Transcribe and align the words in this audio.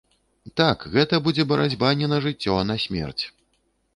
Так, 0.59 0.85
гэта 0.93 1.19
будзе 1.27 1.43
барацьба 1.51 1.93
не 2.01 2.07
на 2.13 2.19
жыццё 2.25 2.57
а 2.61 2.65
на 2.73 2.79
смерць. 2.87 3.23